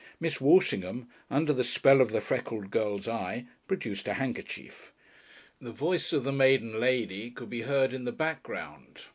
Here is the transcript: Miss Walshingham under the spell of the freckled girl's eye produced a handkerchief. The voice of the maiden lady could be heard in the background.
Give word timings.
Miss 0.19 0.41
Walshingham 0.41 1.09
under 1.29 1.53
the 1.53 1.63
spell 1.63 2.01
of 2.01 2.09
the 2.11 2.21
freckled 2.21 2.71
girl's 2.71 3.07
eye 3.07 3.45
produced 3.67 4.07
a 4.07 4.15
handkerchief. 4.15 4.91
The 5.59 5.71
voice 5.71 6.11
of 6.11 6.23
the 6.23 6.31
maiden 6.33 6.79
lady 6.79 7.29
could 7.29 7.51
be 7.51 7.61
heard 7.61 7.93
in 7.93 8.05
the 8.05 8.11
background. 8.11 9.05